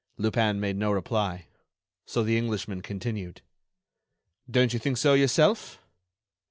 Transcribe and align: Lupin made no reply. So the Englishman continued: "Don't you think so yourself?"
Lupin 0.17 0.59
made 0.59 0.77
no 0.77 0.91
reply. 0.91 1.45
So 2.07 2.23
the 2.23 2.35
Englishman 2.35 2.81
continued: 2.81 3.41
"Don't 4.49 4.73
you 4.73 4.79
think 4.79 4.97
so 4.97 5.13
yourself?" 5.13 5.77